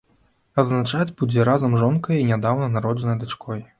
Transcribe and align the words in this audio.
Адзначаць 0.61 1.13
будзе 1.21 1.45
разам 1.49 1.71
з 1.77 1.81
жонкай 1.83 2.17
і 2.23 2.27
нядаўна 2.33 2.71
народжанай 2.79 3.21
дачкой. 3.27 3.67